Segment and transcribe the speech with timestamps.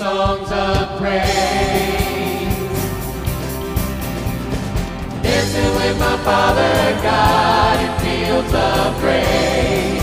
[0.00, 1.28] songs of praise.
[5.22, 10.02] Dancing with my Father God in fields of grace.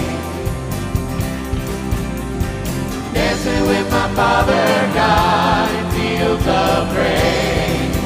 [3.12, 7.98] Dancing with my Father God in fields of grace.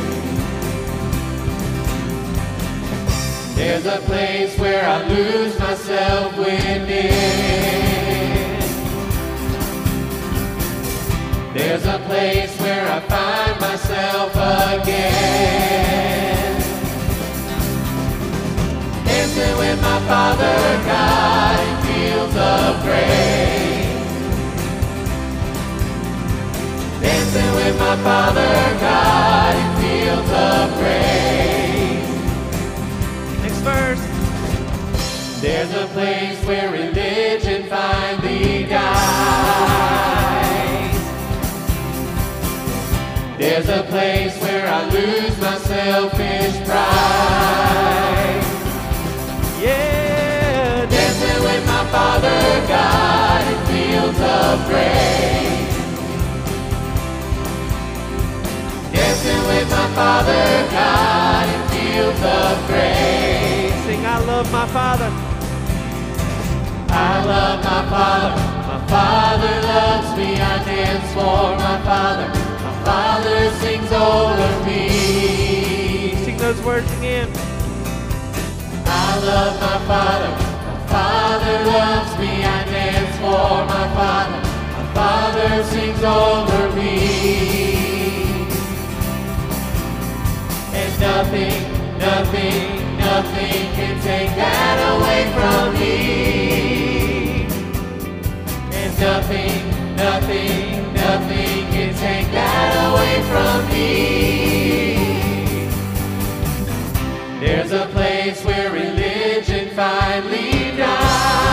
[3.58, 7.91] There's a place where I lose myself within.
[11.54, 14.32] There's a place where I find myself
[14.82, 15.02] again.
[19.06, 23.92] Dancing with my Father God in fields of grace.
[27.02, 32.08] Dancing with my Father God in fields of grace.
[33.44, 34.04] Next verse.
[35.42, 37.01] There's a place where religion
[43.64, 48.42] There's a place where I lose my selfish pride.
[49.62, 50.88] Yeah.
[50.90, 55.78] Dancing with my Father God in fields of grace.
[58.92, 63.86] Dancing with my Father God in fields of grace.
[63.86, 65.12] Sing I love my Father.
[66.90, 68.42] I love my Father.
[68.66, 70.42] My Father loves me.
[70.42, 72.51] I dance for my Father.
[72.92, 76.14] Father sings over me.
[76.26, 77.30] Sing those words again.
[78.86, 80.32] I love my Father.
[80.68, 82.32] My Father loves me.
[82.44, 84.40] I dance for my Father.
[84.76, 86.98] My Father sings over me.
[90.80, 91.60] And nothing,
[91.98, 92.64] nothing,
[93.08, 95.96] nothing can take that away from me.
[98.80, 99.56] And nothing,
[99.96, 103.92] nothing, nothing can take that away from me.
[107.40, 111.52] There's a place where religion finally dies.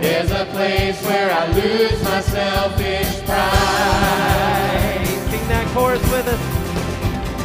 [0.00, 5.06] There's a place where I lose my selfish pride.
[5.30, 6.40] Sing that chorus with us.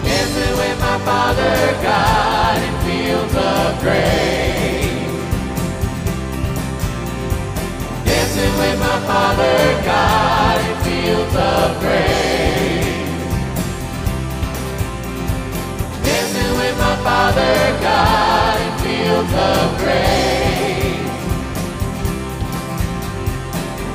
[0.03, 4.82] Dancing with my Father God in fields of grace.
[8.33, 11.81] Dancing with my Father God in fields of.
[16.03, 19.77] Dancing with my Father God in fields of.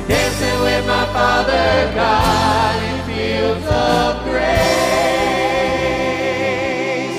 [0.07, 4.23] Dancing with my Father God in fields of.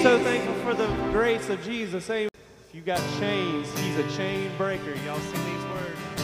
[0.02, 2.08] So thankful for the grace of Jesus.
[2.08, 2.30] Amen.
[2.66, 4.94] If you got chains, he's a chain breaker.
[5.04, 6.19] Y'all sing these words.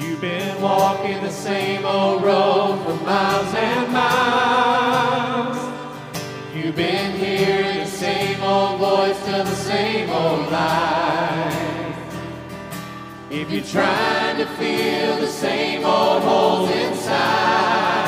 [0.00, 5.58] You've been walking the same old road for miles and miles.
[6.54, 11.94] You've been hearing the same old voice tell the same old lie.
[13.30, 18.00] If you're trying to feel the same old holes inside,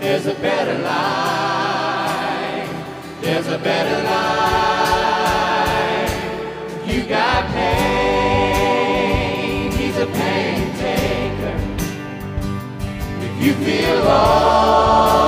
[0.00, 2.68] there's a better life.
[3.20, 4.63] There's a better life.
[13.44, 15.20] You feel lost,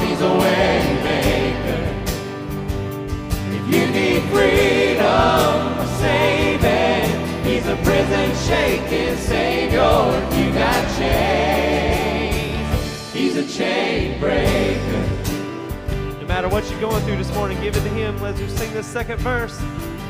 [0.00, 1.84] he's a way maker.
[3.54, 7.08] If you need freedom, a saving,
[7.44, 9.80] he's a prison shaking savior.
[9.80, 12.66] If you got chains,
[13.12, 15.06] he's a chain breaker.
[16.20, 18.20] No matter what you're going through this morning, give it to Him.
[18.20, 19.56] Let's just sing this second verse.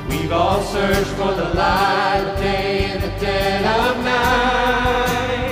[0.08, 5.43] We've all searched for the light of day in the dead of night.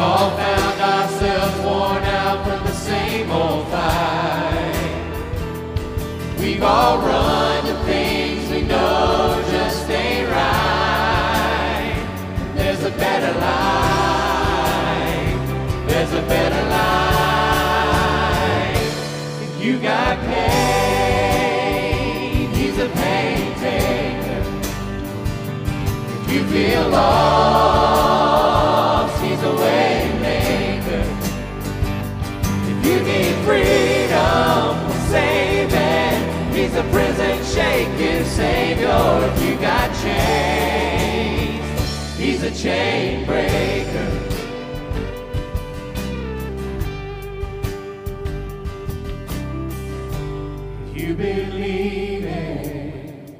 [0.00, 4.74] We've all found ourselves worn out from the same old fight.
[6.38, 12.02] We've all run to things we know just ain't right.
[12.54, 15.36] There's a better life.
[15.86, 18.00] There's a better life.
[19.42, 21.30] If you got pain,
[22.54, 23.52] he's a pain.
[26.22, 28.09] If you feel lost,
[33.50, 34.78] freedom,
[35.10, 39.28] saving, he's a prison shaking savior.
[39.28, 41.64] If you got chains,
[42.16, 44.08] he's a chain breaker.
[50.86, 53.34] If you believe it,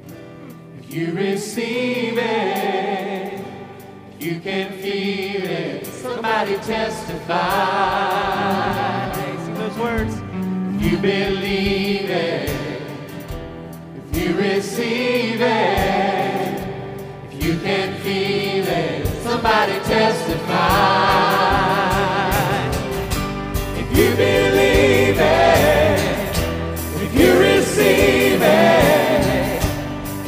[0.79, 3.41] if you receive it,
[4.19, 7.41] you can feel it, somebody testify.
[9.81, 10.15] Words.
[10.75, 12.49] If you believe it,
[13.97, 16.59] if you receive it,
[17.31, 20.51] if you can feel it, somebody testify.
[23.79, 25.99] If you believe it,
[27.01, 29.63] if you receive it,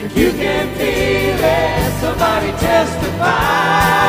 [0.03, 4.02] if you can feel it, somebody testify.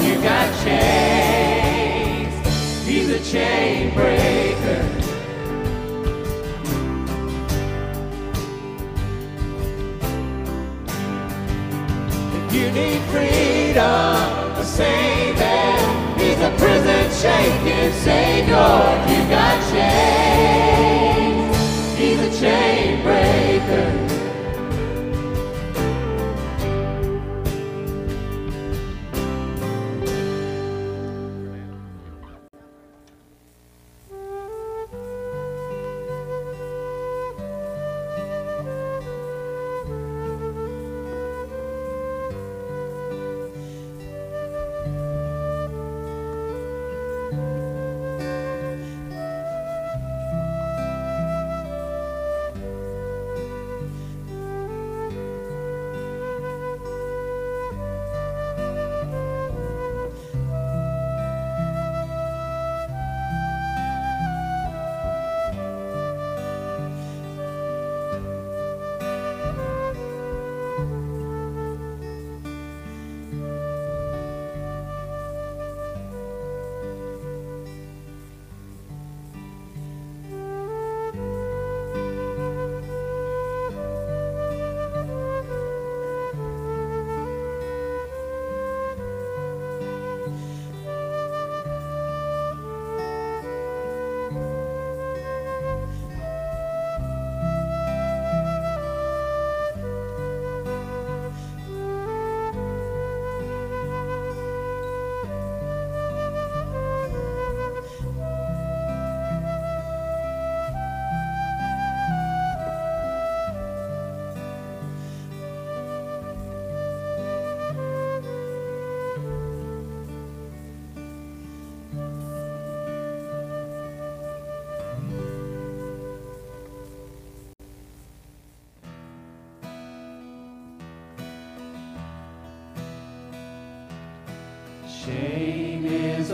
[0.00, 1.33] You got chains,
[3.34, 4.82] chain breaker.
[12.38, 15.80] If you need freedom for saving,
[16.16, 18.76] he's a prison shaking savior.
[19.10, 21.56] You got chains,
[21.98, 24.13] he's a chain breaker.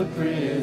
[0.01, 0.60] Shame is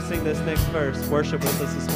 [0.00, 1.89] sing this next verse, worship with us this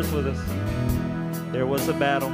[0.00, 1.52] verse with us.
[1.52, 2.30] There was a battle.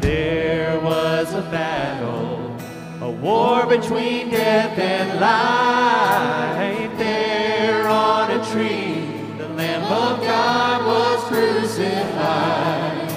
[0.00, 2.56] There was a battle,
[3.00, 6.98] a war between death and life.
[6.98, 13.10] There on a tree, the Lamb of God was crucified.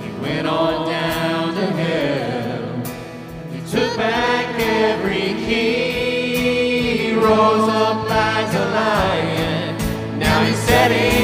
[0.00, 2.84] He went on down to hell.
[3.52, 6.96] He took back every key.
[6.96, 10.18] He rose up like a lion.
[10.18, 11.21] Now he's setting.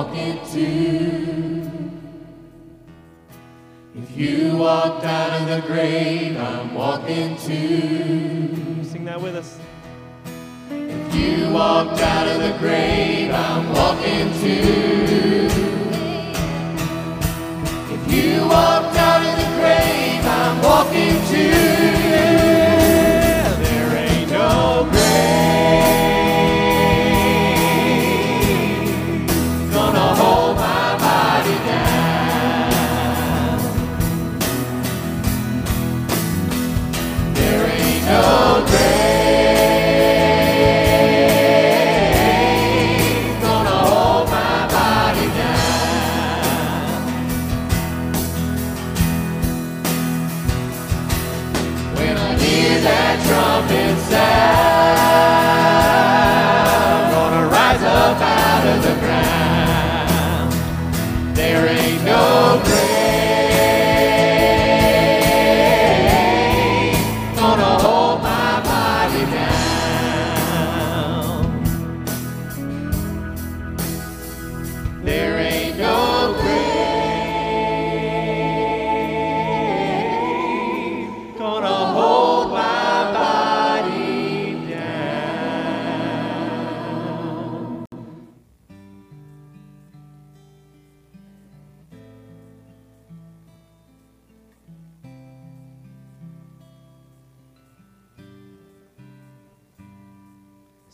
[0.00, 1.70] Too.
[3.94, 8.82] If you walked out of the grave, I'm walking too.
[8.82, 9.58] Sing that with us.
[10.70, 15.48] If you walked out of the grave, I'm walking too.
[17.92, 21.69] If you walked out of the grave, I'm walking too.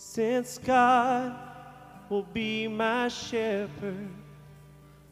[0.08, 1.36] Since God
[2.08, 4.08] will be my shepherd,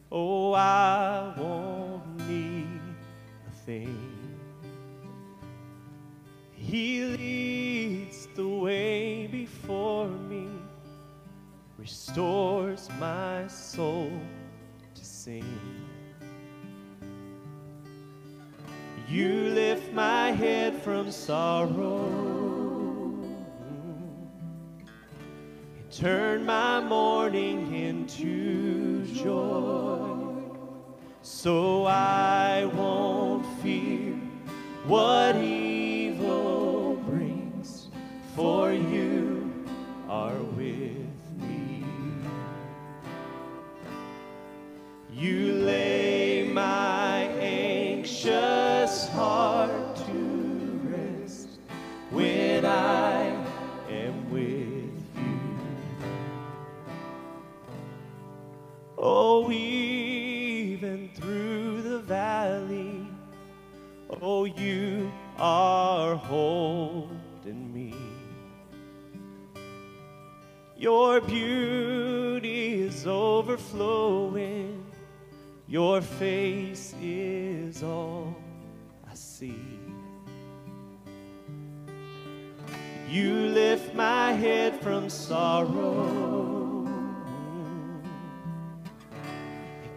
[0.09, 2.79] oh, I won't need
[3.45, 3.99] a thing.
[6.53, 10.47] He leads the way before me,
[11.77, 14.09] restores my soul
[14.95, 15.59] to sing.
[19.09, 22.44] You lift my head from sorrow
[25.95, 30.19] turn my mourning into joy.
[31.21, 34.11] So I won't fear
[34.85, 37.87] what evil brings,
[38.35, 39.53] for you
[40.09, 41.85] are with me.
[45.13, 46.04] You lay
[59.27, 63.07] Oh, even through the valley,
[64.21, 67.95] oh, you are holding me.
[70.77, 74.85] Your beauty is overflowing.
[75.67, 78.35] Your face is all
[79.09, 79.79] I see.
[83.09, 86.54] You lift my head from sorrow.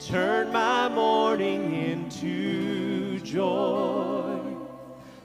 [0.09, 4.41] Turn my mourning into joy.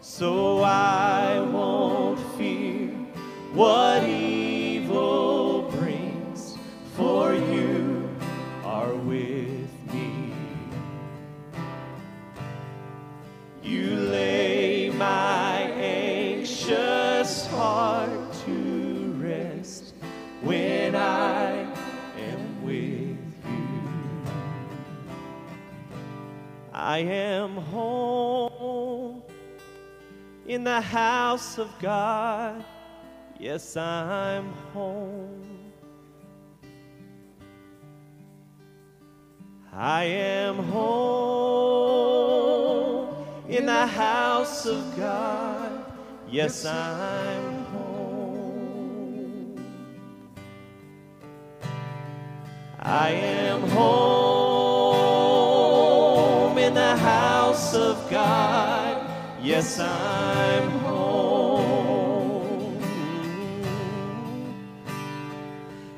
[0.02, 2.89] So I won't fear
[3.54, 4.04] what
[26.93, 29.23] I am home
[30.45, 32.63] in the house of God.
[33.39, 35.41] Yes, I'm home.
[39.73, 41.95] I am home
[43.49, 45.86] in the house of God.
[46.29, 49.58] Yes, I'm home.
[52.79, 54.53] I am home
[58.13, 62.80] Yes, I'm home.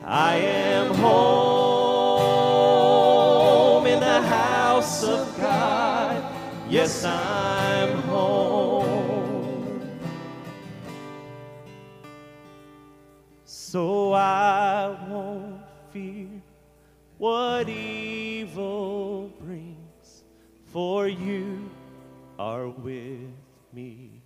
[0.04, 1.86] I am home
[3.88, 6.24] in the house of God.
[6.70, 10.00] Yes, I'm home.
[13.46, 15.60] So I won't
[15.92, 16.30] fear
[17.18, 20.24] what evil brings,
[20.72, 21.70] for you
[22.38, 23.32] are with
[23.74, 24.22] me.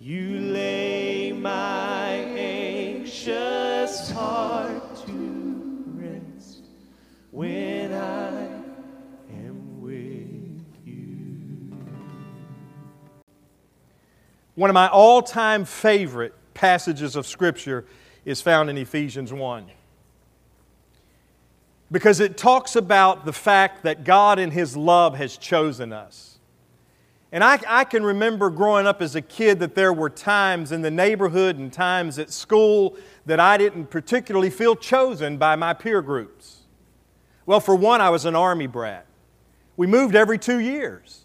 [0.00, 6.62] You lay my anxious heart to rest
[7.30, 8.46] when I
[9.30, 11.76] am with you.
[14.54, 17.84] One of my all time favorite passages of Scripture
[18.24, 19.66] is found in Ephesians 1.
[21.92, 26.38] Because it talks about the fact that God in His love has chosen us.
[27.32, 30.82] And I, I, can remember growing up as a kid that there were times in
[30.82, 36.02] the neighborhood and times at school that I didn't particularly feel chosen by my peer
[36.02, 36.62] groups.
[37.46, 39.06] Well, for one, I was an Army brat.
[39.76, 41.24] We moved every two years.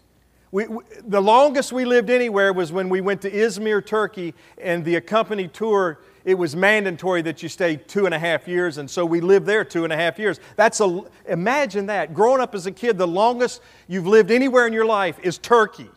[0.52, 4.84] We, we, the longest we lived anywhere was when we went to Izmir, Turkey, and
[4.84, 8.90] the accompanied tour, it was mandatory that you stay two and a half years, and
[8.90, 10.40] so we lived there two and a half years.
[10.56, 12.14] That's a, imagine that.
[12.14, 15.88] Growing up as a kid, the longest you've lived anywhere in your life is Turkey.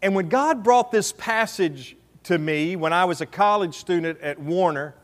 [0.00, 4.38] And when God brought this passage to me when I was a college student at
[4.38, 4.94] Warner,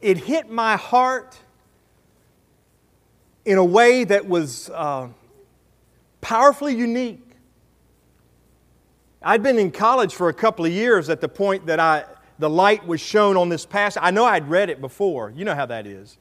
[0.00, 1.36] it hit my heart
[3.44, 5.08] in a way that was uh,
[6.20, 7.26] powerfully unique.
[9.22, 12.04] I'd been in college for a couple of years at the point that I,
[12.38, 14.00] the light was shown on this passage.
[14.02, 15.30] I know I'd read it before.
[15.30, 16.16] You know how that is.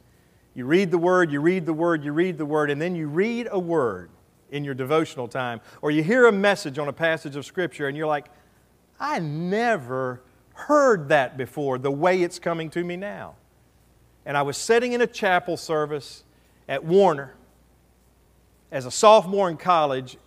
[0.54, 3.08] You read the word, you read the word, you read the word, and then you
[3.08, 4.10] read a word
[4.52, 7.96] in your devotional time, or you hear a message on a passage of Scripture and
[7.96, 8.28] you're like,
[9.00, 13.36] I never heard that before the way it's coming to me now.
[14.26, 16.24] And I was sitting in a chapel service
[16.68, 17.36] at Warner
[18.72, 20.18] as a sophomore in college,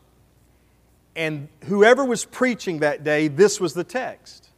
[1.14, 4.48] and whoever was preaching that day, this was the text.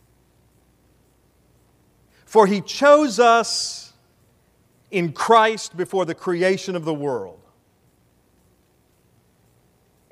[2.27, 3.93] For he chose us
[4.91, 7.41] in Christ before the creation of the world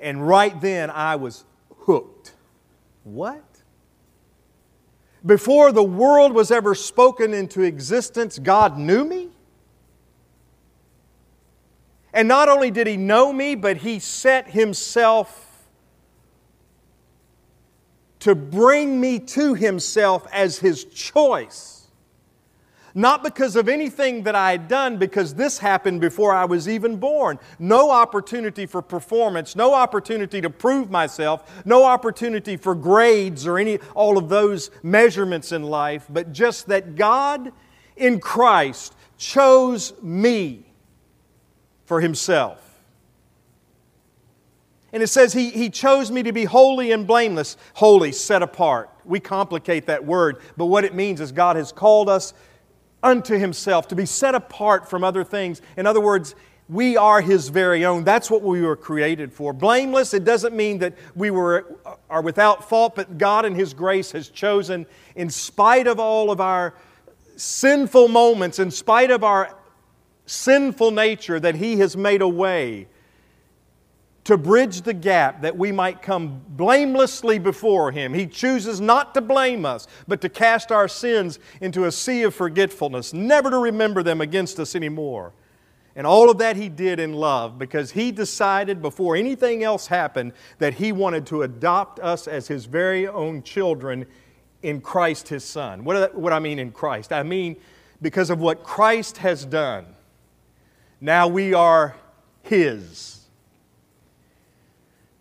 [0.02, 1.44] and right then I was
[1.78, 2.34] hooked.
[3.04, 3.44] What?
[5.24, 9.28] Before the world was ever spoken into existence, God knew me?
[12.12, 15.68] And not only did He know me, but He set Himself
[18.20, 21.82] to bring me to Himself as His choice.
[22.94, 26.98] Not because of anything that I had done, because this happened before I was even
[26.98, 27.38] born.
[27.58, 33.78] No opportunity for performance, no opportunity to prove myself, no opportunity for grades or any
[33.94, 37.52] all of those measurements in life, but just that God
[37.96, 40.71] in Christ chose me
[41.92, 42.58] for Himself.
[44.94, 48.88] And it says he, he chose me to be holy and blameless, holy, set apart.
[49.04, 52.32] We complicate that word, but what it means is God has called us
[53.02, 55.60] unto himself, to be set apart from other things.
[55.76, 56.34] In other words,
[56.66, 58.04] we are his very own.
[58.04, 59.52] That's what we were created for.
[59.52, 61.76] Blameless, it doesn't mean that we were,
[62.08, 66.40] are without fault, but God in his grace has chosen, in spite of all of
[66.40, 66.72] our
[67.36, 69.54] sinful moments, in spite of our
[70.32, 72.88] sinful nature, that he has made a way
[74.24, 78.14] to bridge the gap that we might come blamelessly before Him.
[78.14, 82.34] He chooses not to blame us, but to cast our sins into a sea of
[82.34, 85.32] forgetfulness, never to remember them against us anymore.
[85.96, 90.32] And all of that He did in love because He decided before anything else happened
[90.58, 94.06] that He wanted to adopt us as His very own children
[94.62, 95.82] in Christ His Son.
[95.82, 97.12] What, what I mean in Christ?
[97.12, 97.56] I mean
[98.00, 99.86] because of what Christ has done.
[101.04, 101.96] Now we are
[102.44, 103.26] His.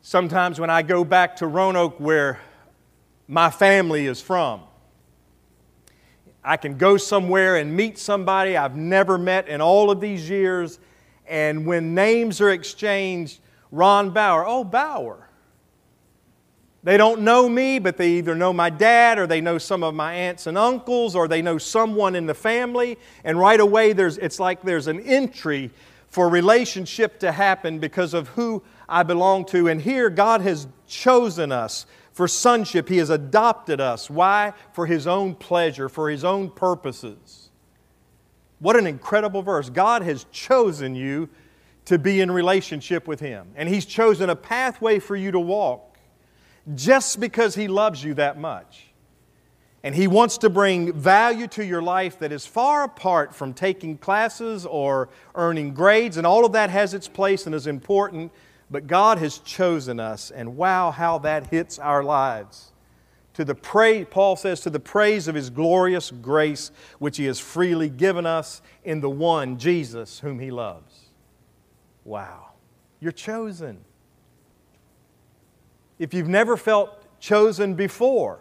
[0.04, 2.40] Sometimes when I go back to Roanoke, where
[3.28, 4.62] my family is from,
[6.44, 10.78] I can go somewhere and meet somebody I've never met in all of these years,
[11.26, 13.40] and when names are exchanged,
[13.72, 15.31] Ron Bower, oh, Bower.
[16.84, 19.94] They don't know me, but they either know my dad or they know some of
[19.94, 22.98] my aunts and uncles or they know someone in the family.
[23.24, 25.70] And right away, there's, it's like there's an entry
[26.10, 29.68] for relationship to happen because of who I belong to.
[29.68, 32.90] And here, God has chosen us for sonship.
[32.90, 34.10] He has adopted us.
[34.10, 34.54] Why?
[34.74, 37.50] For His own pleasure, for His own purposes.
[38.58, 39.70] What an incredible verse.
[39.70, 41.30] God has chosen you
[41.86, 43.48] to be in relationship with Him.
[43.56, 45.91] And He's chosen a pathway for you to walk
[46.76, 48.88] just because He loves you that much.
[49.84, 53.98] And He wants to bring value to your life that is far apart from taking
[53.98, 58.32] classes or earning grades, and all of that has its place and is important.
[58.70, 62.72] But God has chosen us, and wow, how that hits our lives.
[63.34, 67.40] To the praise, Paul says, to the praise of His glorious grace, which He has
[67.40, 71.06] freely given us in the one, Jesus, whom He loves.
[72.06, 72.52] Wow,
[73.00, 73.84] you're chosen.
[76.02, 78.40] If you've never felt chosen before,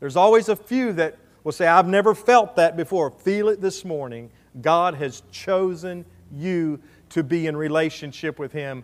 [0.00, 3.12] there's always a few that will say, I've never felt that before.
[3.12, 4.28] Feel it this morning.
[4.60, 8.82] God has chosen you to be in relationship with Him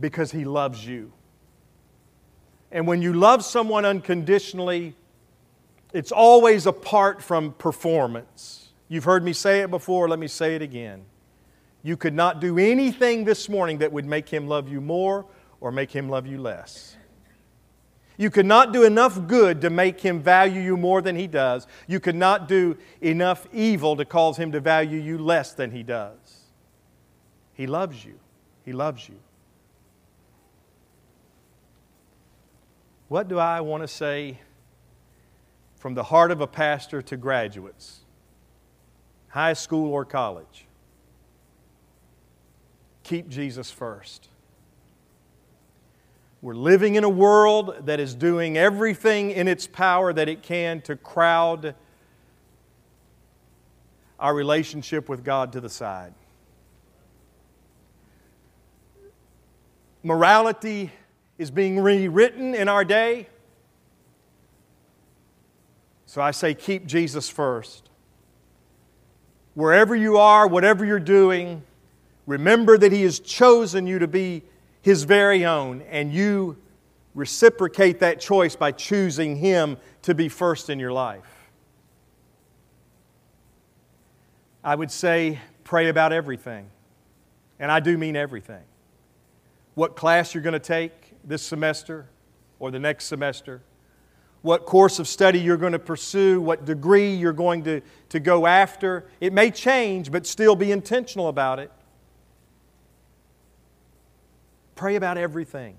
[0.00, 1.12] because He loves you.
[2.72, 4.96] And when you love someone unconditionally,
[5.92, 8.72] it's always apart from performance.
[8.88, 11.04] You've heard me say it before, let me say it again.
[11.84, 15.26] You could not do anything this morning that would make Him love you more
[15.62, 16.96] or make Him love you less.
[18.18, 21.66] You could not do enough good to make him value you more than he does.
[21.86, 25.82] You could not do enough evil to cause him to value you less than he
[25.82, 26.42] does.
[27.54, 28.18] He loves you.
[28.64, 29.16] He loves you.
[33.08, 34.38] What do I want to say
[35.76, 38.00] from the heart of a pastor to graduates,
[39.28, 40.66] high school or college?
[43.02, 44.28] Keep Jesus first.
[46.42, 50.80] We're living in a world that is doing everything in its power that it can
[50.82, 51.76] to crowd
[54.18, 56.14] our relationship with God to the side.
[60.02, 60.90] Morality
[61.38, 63.28] is being rewritten in our day.
[66.06, 67.88] So I say, keep Jesus first.
[69.54, 71.62] Wherever you are, whatever you're doing,
[72.26, 74.42] remember that He has chosen you to be
[74.82, 76.58] his very own, and you
[77.14, 81.50] reciprocate that choice by choosing Him to be first in your life.
[84.64, 86.68] I would say pray about everything,
[87.58, 88.62] and I do mean everything.
[89.74, 90.92] What class you're going to take
[91.24, 92.06] this semester
[92.58, 93.62] or the next semester,
[94.42, 98.46] what course of study you're going to pursue, what degree you're going to, to go
[98.46, 99.06] after.
[99.20, 101.70] It may change, but still be intentional about it.
[104.82, 105.76] Pray about everything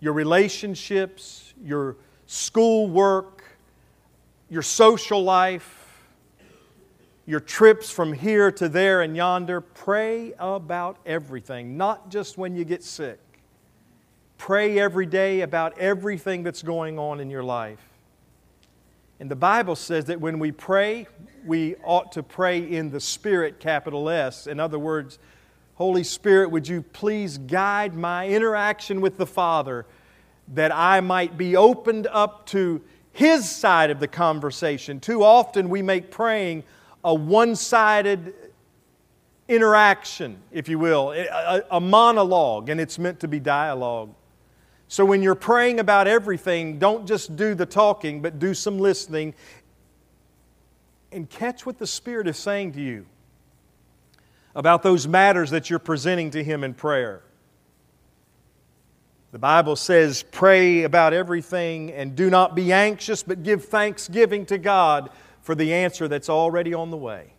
[0.00, 3.44] your relationships, your school work,
[4.48, 6.02] your social life,
[7.26, 9.60] your trips from here to there and yonder.
[9.60, 13.20] Pray about everything, not just when you get sick.
[14.38, 17.86] Pray every day about everything that's going on in your life.
[19.20, 21.06] And the Bible says that when we pray,
[21.44, 24.46] we ought to pray in the Spirit, capital S.
[24.46, 25.18] In other words,
[25.76, 29.84] Holy Spirit, would you please guide my interaction with the Father
[30.48, 32.80] that I might be opened up to
[33.12, 35.00] His side of the conversation?
[35.00, 36.64] Too often we make praying
[37.04, 38.32] a one sided
[39.48, 44.14] interaction, if you will, a, a, monologue, and it's meant to be dialogue.
[44.88, 49.34] So when you're praying about everything, don't just do the talking, but do some listening
[51.12, 53.04] and catch what the Spirit is saying to you
[54.56, 57.22] about those matters that you're presenting to Him in prayer.
[59.30, 64.56] The Bible says, pray about everything and do not be anxious, but give thanksgiving to
[64.56, 65.10] God
[65.42, 67.34] for the answer that's already on the way.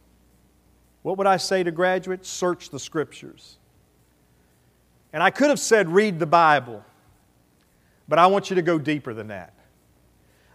[1.02, 2.30] What would I say to graduates?
[2.30, 3.58] Search the Scriptures.
[5.12, 6.86] And I could have said, read the Bible,
[8.08, 9.56] but I want you to go deeper than that.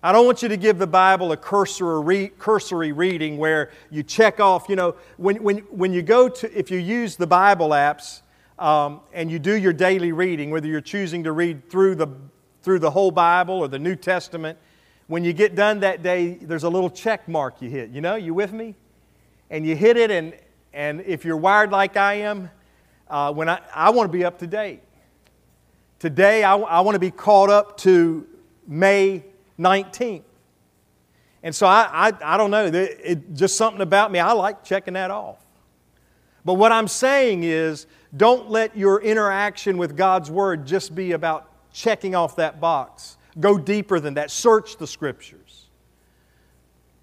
[0.04, 4.40] I don't want you to give the Bible a cursory, cursory reading where you check
[4.40, 8.22] off, you know, when, when, when you go to, if you use the Bible apps
[8.58, 12.08] um, and you do your daily reading, whether you're choosing to read through the,
[12.62, 14.58] through the whole Bible or the New Testament,
[15.06, 17.90] when you get done that day, there's a little check mark you hit.
[17.90, 18.74] You know, you with me?
[19.50, 20.34] And you hit it, and,
[20.72, 22.50] and if you're wired like I am,
[23.08, 24.80] uh, when I, I want to be up to date.
[26.00, 28.26] Today, I, I want to be caught up to
[28.66, 29.26] May
[29.62, 30.22] 19th.
[31.42, 34.62] And so I, I, I don't know, it, it, just something about me, I like
[34.64, 35.38] checking that off.
[36.44, 41.48] But what I'm saying is, don't let your interaction with God's Word just be about
[41.72, 43.16] checking off that box.
[43.40, 44.30] Go deeper than that.
[44.30, 45.68] Search the Scriptures.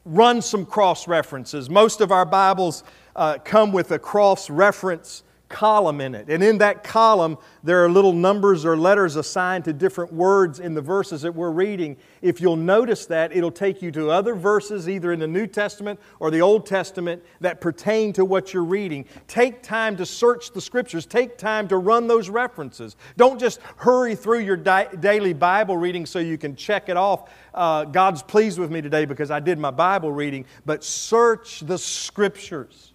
[0.05, 1.69] Run some cross references.
[1.69, 2.83] Most of our Bibles
[3.15, 6.29] uh, come with a cross reference column in it.
[6.29, 10.75] And in that column, there are little numbers or letters assigned to different words in
[10.75, 11.97] the verses that we're reading.
[12.21, 15.99] If you'll notice that, it'll take you to other verses, either in the New Testament
[16.19, 19.05] or the Old Testament, that pertain to what you're reading.
[19.27, 22.95] Take time to search the Scriptures, take time to run those references.
[23.17, 27.31] Don't just hurry through your di- daily Bible reading so you can check it off.
[27.53, 31.77] Uh, God's pleased with me today because I did my Bible reading, but search the
[31.77, 32.88] Scriptures.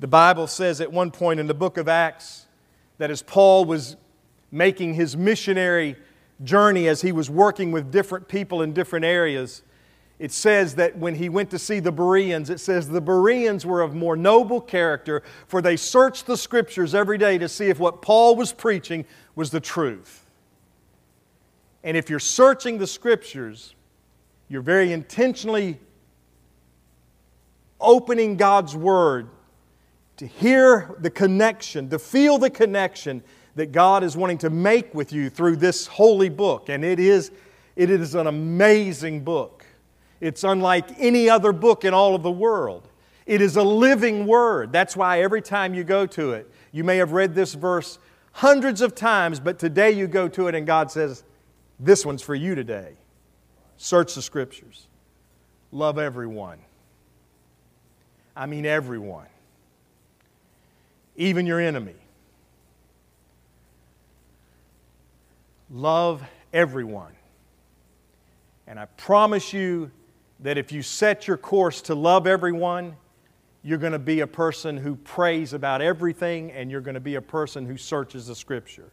[0.00, 2.46] The Bible says at one point in the book of Acts
[2.96, 3.96] that as Paul was
[4.50, 5.94] making his missionary
[6.42, 9.62] journey, as he was working with different people in different areas,
[10.18, 13.82] it says that when he went to see the Bereans, it says the Bereans were
[13.82, 18.00] of more noble character, for they searched the scriptures every day to see if what
[18.00, 20.26] Paul was preaching was the truth.
[21.84, 23.74] And if you're searching the scriptures,
[24.48, 25.78] you're very intentionally
[27.80, 29.28] opening God's Word
[30.20, 33.22] to hear the connection, to feel the connection
[33.54, 36.68] that God is wanting to make with you through this holy book.
[36.68, 37.30] And it is,
[37.74, 39.64] it is an amazing book.
[40.20, 42.86] It's unlike any other book in all of the world.
[43.24, 44.72] It is a living word.
[44.72, 47.98] That's why every time you go to it, you may have read this verse
[48.32, 51.24] hundreds of times, but today you go to it and God says,
[51.78, 52.92] This one's for you today.
[53.78, 54.86] Search the scriptures.
[55.72, 56.58] Love everyone.
[58.36, 59.26] I mean, everyone,
[61.20, 61.94] even your enemy.
[65.70, 67.12] Love everyone.
[68.66, 69.90] And I promise you
[70.40, 72.96] that if you set your course to love everyone,
[73.62, 77.16] you're going to be a person who prays about everything and you're going to be
[77.16, 78.90] a person who searches the Scripture.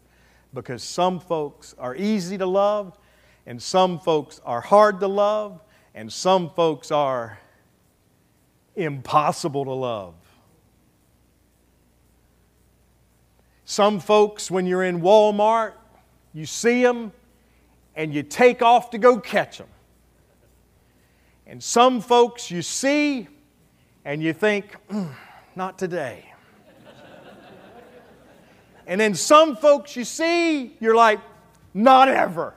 [0.53, 2.97] Because some folks are easy to love,
[3.45, 5.61] and some folks are hard to love,
[5.95, 7.39] and some folks are
[8.75, 10.13] impossible to love.
[13.69, 15.73] Some folks, when you're in Walmart,
[16.33, 17.11] you see them
[17.97, 19.67] and you take off to go catch them.
[21.45, 23.27] And some folks you see
[24.05, 25.09] and you think, mm,
[25.57, 26.31] not today.
[28.87, 31.19] and then some folks you see, you're like,
[31.73, 32.53] not ever.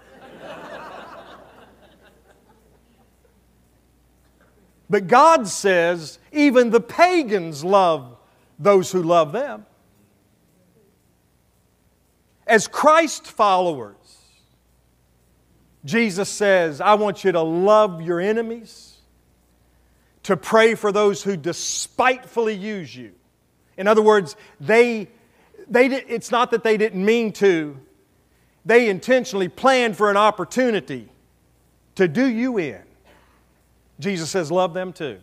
[4.89, 8.17] but God says even the pagans love
[8.61, 9.67] those who love them.
[12.51, 13.95] As Christ followers,
[15.85, 18.99] Jesus says, I want you to love your enemies,
[20.25, 23.13] to pray for those who despitefully use you.
[23.77, 25.07] In other words, they,
[25.69, 27.79] they, it's not that they didn't mean to,
[28.65, 31.09] they intentionally planned for an opportunity
[31.95, 32.83] to do you in.
[34.01, 35.21] Jesus says, Love them too.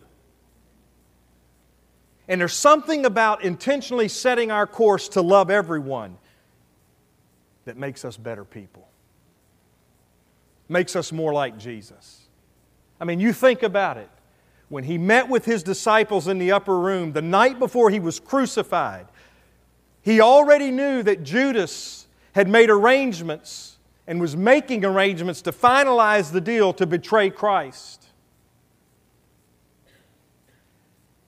[2.26, 6.16] And there's something about intentionally setting our course to love everyone
[7.68, 8.88] that makes us better people,
[10.70, 12.26] makes us more like Jesus.
[12.98, 14.08] I mean, you think about it.
[14.70, 18.18] When he met with his disciples in the upper room the night before he was
[18.18, 19.06] crucified,
[20.00, 23.76] he already knew that Judas had made arrangements
[24.06, 28.06] and was making arrangements to finalize the deal to betray Christ.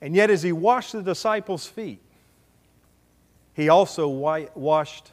[0.00, 2.00] And yet, as he washed the disciples' feet,
[3.52, 5.12] he also washed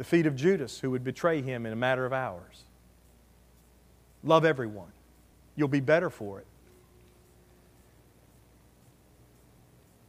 [0.00, 2.64] the feet of Judas, who would betray him in a matter of hours.
[4.24, 4.90] Love everyone.
[5.56, 6.46] You'll be better for it.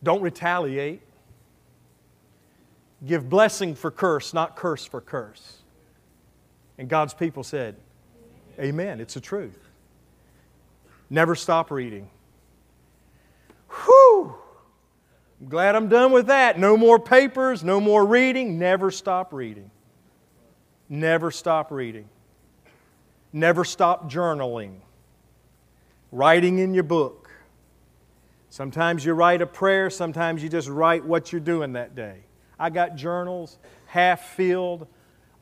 [0.02, 1.02] Don't retaliate.
[3.06, 5.58] Give blessing for curse, not curse for curse.
[6.78, 7.76] And God's people said,
[8.58, 9.02] Amen.
[9.02, 9.60] It's the truth.
[11.10, 12.10] Never stop reading.
[13.70, 14.36] Whew!
[15.42, 16.58] I'm glad I'm done with that.
[16.58, 18.58] No more papers, no more reading.
[18.58, 19.70] Never stop reading.
[20.92, 22.10] Never stop reading.
[23.32, 24.80] Never stop journaling.
[26.12, 27.32] Writing in your book.
[28.50, 32.18] Sometimes you write a prayer, sometimes you just write what you're doing that day.
[32.60, 34.86] I got journals, half filled,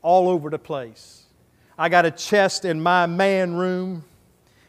[0.02, 1.24] all over the place.
[1.76, 4.04] I got a chest in my man room.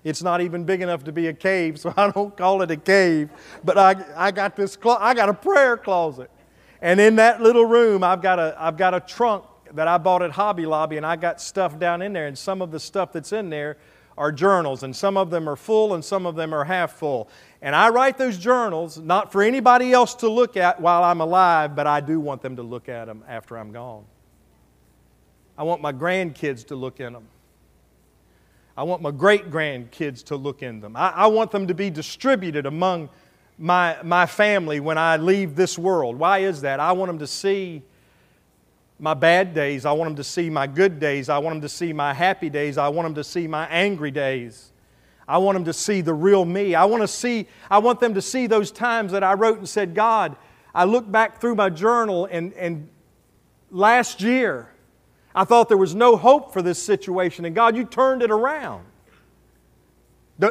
[0.03, 2.77] It's not even big enough to be a cave, so I don't call it a
[2.77, 3.29] cave.
[3.63, 6.32] But I, I got this, I got a prayer closet.
[6.82, 9.43] And in that little room, I've got a, I've got a trunk
[9.74, 12.61] that I bought at Hobby Lobby, and I got stuff down in there, and some
[12.61, 13.78] of the stuff that's in there
[14.17, 17.30] are journals, and some of them are full and some of them are half full.
[17.61, 21.76] And I write those journals not for anybody else to look at while I'm alive,
[21.76, 24.03] but I do want them to look at them after I'm gone.
[25.57, 27.28] I want my grandkids to look in them.
[28.76, 30.95] I want my great grandkids to look in them.
[30.95, 33.09] I, I, want them to be distributed among
[33.57, 36.15] my, my family when I leave this world.
[36.17, 36.80] Why is that?
[36.80, 37.84] I want them to see
[39.01, 39.83] my bad days.
[39.83, 41.27] I want them to see my good days.
[41.27, 42.77] I want them to see my happy days.
[42.77, 44.71] I want them to see my angry days.
[45.27, 46.75] I want them to see the real me.
[46.75, 49.67] I want to see I want them to see those times that I wrote and
[49.67, 50.35] said, "God,
[50.75, 52.89] I look back through my journal and and
[53.71, 54.69] last year
[55.33, 58.85] I thought there was no hope for this situation and God, you turned it around."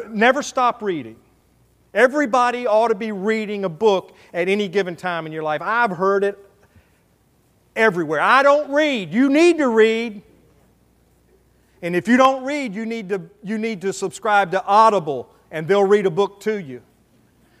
[0.09, 1.15] Never stop reading.
[1.93, 5.61] Everybody ought to be reading a book at any given time in your life.
[5.61, 6.37] I've heard it
[7.75, 8.19] everywhere.
[8.19, 9.13] I don't read.
[9.13, 10.21] You need to read.
[11.81, 15.67] And if you don't read, you need to, you need to subscribe to Audible and
[15.67, 16.81] they'll read a book to you.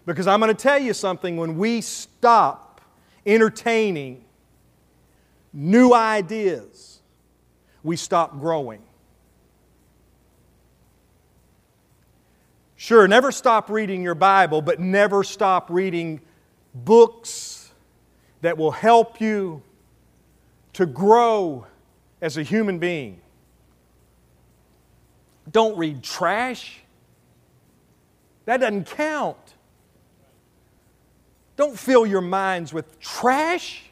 [0.05, 2.81] Because I'm going to tell you something when we stop
[3.25, 4.23] entertaining
[5.53, 7.01] new ideas,
[7.83, 8.81] we stop growing.
[12.75, 16.19] Sure, never stop reading your Bible, but never stop reading
[16.73, 17.71] books
[18.41, 19.61] that will help you
[20.73, 21.65] to grow
[22.21, 23.19] as a human being.
[25.51, 26.81] Don't read trash.
[28.45, 29.37] That doesn't count.
[31.55, 33.83] Don't fill your minds with trash.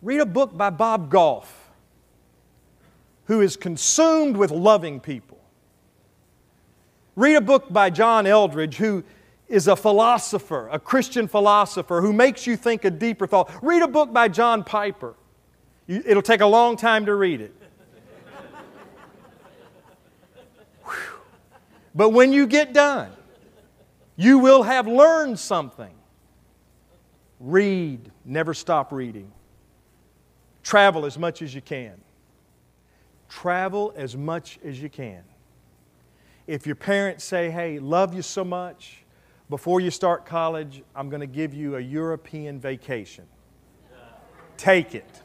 [0.00, 1.70] Read a book by Bob Goff,
[3.26, 5.38] who is consumed with loving people.
[7.14, 9.04] Read a book by John Eldredge, who
[9.48, 13.52] is a philosopher, a Christian philosopher, who makes you think a deeper thought.
[13.62, 15.14] Read a book by John Piper.
[15.86, 17.54] It'll take a long time to read it.
[21.94, 23.12] but when you get done,
[24.16, 25.94] you will have learned something.
[27.40, 29.32] Read, never stop reading.
[30.62, 32.00] Travel as much as you can.
[33.28, 35.24] Travel as much as you can.
[36.46, 39.01] If your parents say, hey, love you so much,
[39.52, 43.26] before you start college, I'm going to give you a European vacation.
[44.56, 45.20] Take it.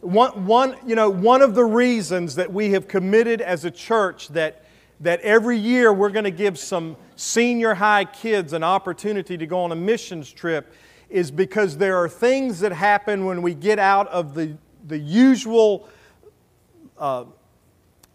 [0.00, 4.28] One, one, you know, one of the reasons that we have committed as a church
[4.28, 4.64] that,
[5.00, 9.60] that every year we're going to give some senior high kids an opportunity to go
[9.60, 10.72] on a missions trip
[11.10, 14.56] is because there are things that happen when we get out of the,
[14.86, 15.86] the usual
[17.02, 17.24] uh,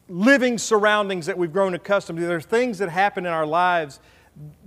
[0.07, 2.25] living surroundings that we've grown accustomed to.
[2.25, 3.99] There are things that happen in our lives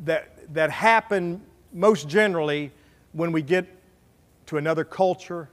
[0.04, 1.40] that, that happen
[1.72, 2.70] most generally
[3.12, 3.66] when we get
[4.44, 5.48] to another culture,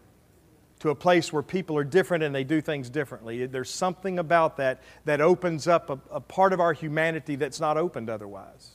[0.79, 3.45] to a place where people are different and they do things differently.
[3.45, 7.77] There's something about that that opens up a, a part of our humanity that's not
[7.77, 8.71] opened otherwise.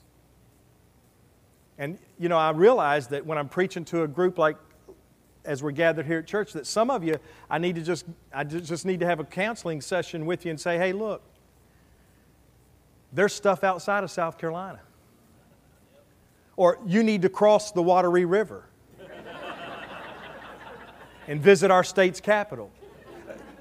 [1.76, 4.56] And, you know, I realize that when I'm preaching to a group like
[5.44, 7.16] as we're gathered here at church, that some of you,
[7.50, 10.60] I need to just, I just need to have a counseling session with you and
[10.60, 11.22] say, hey, look,
[13.12, 14.80] there's stuff outside of South Carolina.
[16.56, 18.64] Or you need to cross the Wateree River
[21.28, 22.70] and visit our state's capital.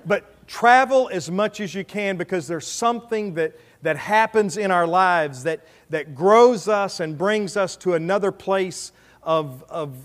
[0.05, 4.85] But travel as much as you can because there's something that, that happens in our
[4.85, 8.91] lives that, that grows us and brings us to another place
[9.23, 9.95] of, of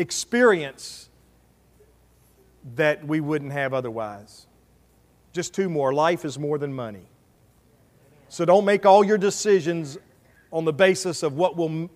[0.00, 1.10] experience
[2.74, 4.46] that we wouldn't have otherwise.
[5.32, 5.92] Just two more.
[5.92, 7.06] Life is more than money.
[8.28, 9.98] So don't make all your decisions
[10.52, 11.90] on the basis of what will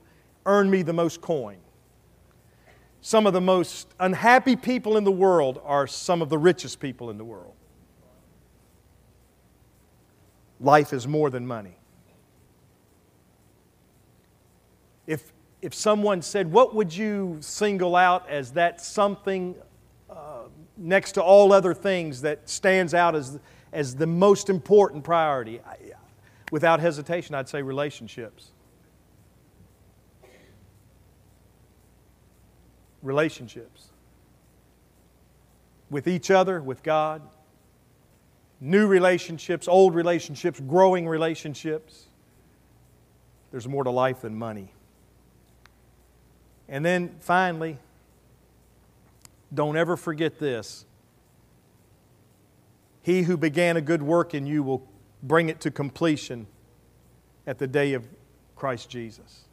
[0.46, 1.58] earn me the most coin.
[3.00, 7.10] Some of the most unhappy people in the world are some of the richest people
[7.10, 7.54] in the world.
[10.60, 11.76] Life is more than money.
[15.64, 19.54] If, someone said, What would you single out as that something
[20.10, 20.42] uh,
[20.76, 23.38] next to all other things that stands out as,
[23.72, 25.60] as the most important priority?
[25.60, 25.76] I,
[26.52, 28.50] without hesitation, I'd say relationships.
[33.02, 33.88] Relationships.
[35.88, 37.22] With each other, with God.
[38.60, 42.04] New relationships, old relationships, growing relationships.
[43.50, 44.70] There's more to life than money.
[46.74, 47.78] And then finally,
[49.54, 50.84] don't ever forget this.
[53.00, 54.84] He who began a good work in you will
[55.22, 56.48] bring it to completion
[57.46, 58.04] at the day of
[58.56, 59.44] Christ Jesus.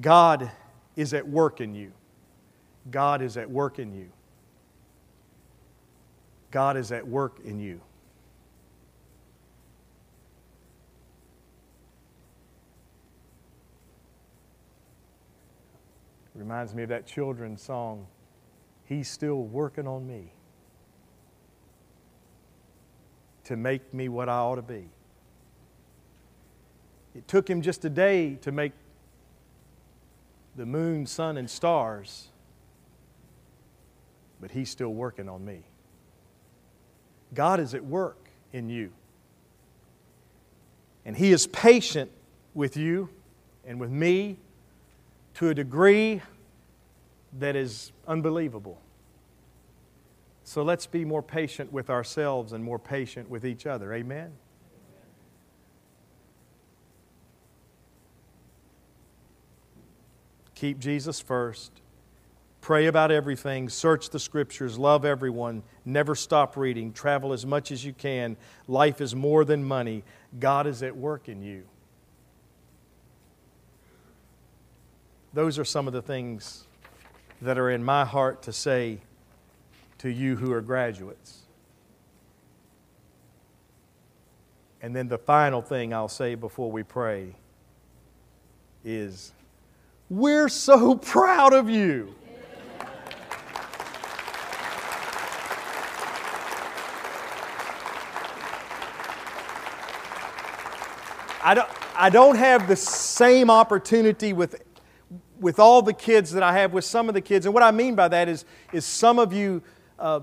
[0.00, 0.50] God
[0.96, 1.92] is at work in you.
[2.90, 4.10] God is at work in you.
[6.50, 7.80] God is at work in you.
[16.40, 18.06] Reminds me of that children's song,
[18.86, 20.32] He's Still Working on Me
[23.44, 24.88] to make me what I ought to be.
[27.14, 28.72] It took Him just a day to make
[30.56, 32.28] the moon, sun, and stars,
[34.40, 35.64] but He's still working on me.
[37.34, 38.92] God is at work in you.
[41.04, 42.10] And He is patient
[42.54, 43.10] with you
[43.66, 44.38] and with me
[45.34, 46.22] to a degree
[47.38, 48.80] that is unbelievable.
[50.44, 53.92] So let's be more patient with ourselves and more patient with each other.
[53.92, 54.32] Amen?
[60.54, 61.72] Keep Jesus first.
[62.60, 63.68] Pray about everything.
[63.68, 64.78] Search the scriptures.
[64.78, 65.62] Love everyone.
[65.84, 66.92] Never stop reading.
[66.92, 68.36] Travel as much as you can.
[68.68, 70.04] Life is more than money.
[70.38, 71.62] God is at work in you.
[75.32, 76.66] Those are some of the things
[77.42, 78.98] that are in my heart to say
[79.98, 81.40] to you who are graduates.
[84.82, 87.34] And then the final thing I'll say before we pray
[88.84, 89.32] is
[90.08, 92.14] we're so proud of you.
[101.42, 104.62] I don't, I don't have the same opportunity with,
[105.40, 107.46] with all the kids that I have with some of the kids.
[107.46, 109.62] And what I mean by that is, is some of you
[109.98, 110.20] uh,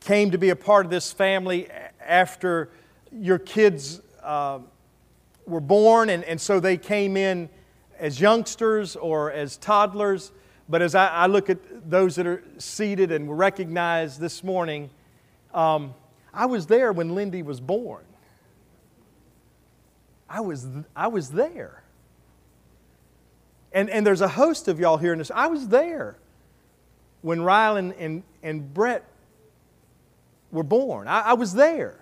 [0.00, 1.68] came to be a part of this family
[2.00, 2.70] after
[3.12, 4.58] your kids uh,
[5.46, 7.48] were born, and, and so they came in
[7.98, 10.32] as youngsters or as toddlers.
[10.68, 14.88] But as I, I look at those that are seated and were recognized this morning,
[15.52, 15.94] um,
[16.32, 18.04] I was there when Lindy was born.
[20.28, 20.66] I was,
[20.96, 21.83] I was there.
[23.74, 25.32] And, and there's a host of y'all here in this.
[25.34, 26.16] I was there
[27.22, 29.04] when Rylan and, and Brett
[30.52, 31.08] were born.
[31.08, 31.98] I, I was there.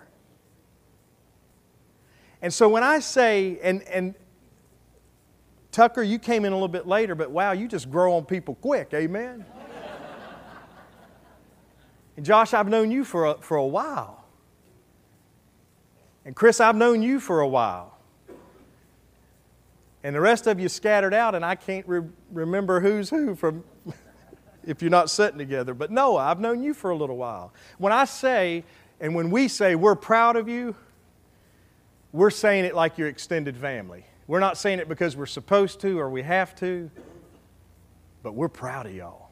[2.43, 4.13] And so when I say, and, and
[5.71, 8.53] Tucker, you came in a little bit later, but wow, you just grow on people
[8.55, 9.43] quick, amen?
[12.17, 14.25] and Josh, I've known you for a, for a while.
[16.23, 17.92] And Chris, I've known you for a while.
[20.03, 23.63] And the rest of you scattered out, and I can't re- remember who's who from
[24.65, 25.73] if you're not sitting together.
[25.73, 27.53] But Noah, I've known you for a little while.
[27.77, 28.63] When I say,
[28.99, 30.75] and when we say we're proud of you,
[32.11, 34.05] we're saying it like your extended family.
[34.27, 36.91] We're not saying it because we're supposed to or we have to,
[38.21, 39.29] but we're proud of y'all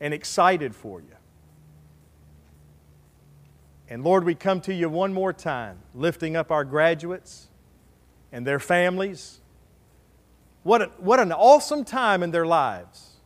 [0.00, 1.08] and excited for you.
[3.88, 7.48] And Lord, we come to you one more time, lifting up our graduates
[8.32, 9.40] and their families.
[10.66, 13.18] What, a, what an awesome time in their lives.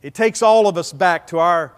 [0.00, 1.74] It takes all of us back to our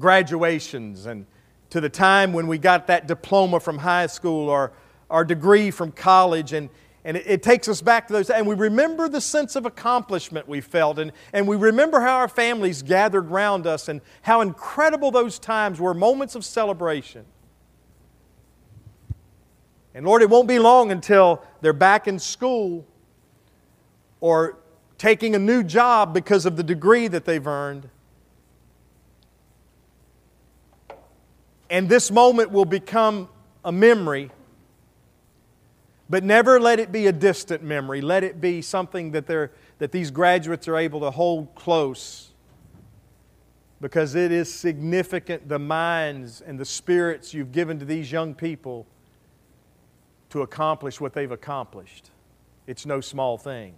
[0.00, 1.26] graduations and
[1.70, 4.72] to the time when we got that diploma from high school or
[5.08, 6.54] our degree from college.
[6.54, 6.70] And,
[7.04, 8.30] and it, it, takes us back to those.
[8.30, 10.98] And we remember the sense of accomplishment we felt.
[10.98, 15.78] And, and we remember how our families gathered around us and how incredible those times
[15.78, 17.24] were moments of celebration.
[19.94, 22.84] And Lord, it won't be long until they're back in school
[24.20, 24.58] or
[24.98, 27.88] taking a new job because of the degree that they've earned.
[31.68, 33.28] And this moment will become
[33.64, 34.30] a memory,
[36.08, 38.00] but never let it be a distant memory.
[38.00, 42.30] Let it be something that, they're, that these graduates are able to hold close
[43.80, 48.86] because it is significant the minds and the spirits you've given to these young people
[50.30, 52.10] to accomplish what they've accomplished.
[52.66, 53.74] It's no small thing.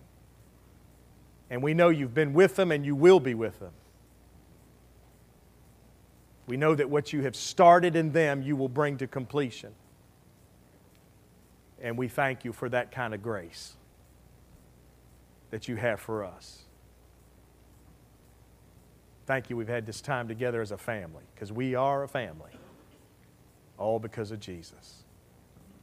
[1.51, 3.73] And we know you've been with them and you will be with them.
[6.47, 9.73] We know that what you have started in them, you will bring to completion.
[11.81, 13.75] And we thank you for that kind of grace
[15.51, 16.63] that you have for us.
[19.27, 22.53] Thank you, we've had this time together as a family, because we are a family,
[23.77, 25.05] all because of Jesus.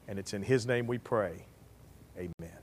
[0.07, 1.45] And it's in His name we pray.
[2.17, 2.54] Amen.